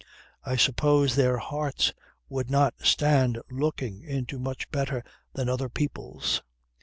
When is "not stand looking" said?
2.49-4.01